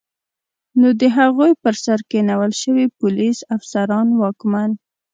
نو 0.79 0.87
د 1.01 1.03
هغوی 1.17 1.51
پر 1.63 1.75
سر 1.85 1.99
کینول 2.11 2.51
شوي 2.61 2.85
پولیس، 2.99 3.37
افسران، 3.55 4.07
واکمن 4.21 4.71